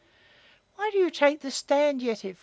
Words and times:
"Why 0.77 0.89
do 0.91 0.97
you 0.97 1.11
take 1.11 1.41
this 1.41 1.53
stand, 1.53 2.01
Yetive? 2.01 2.39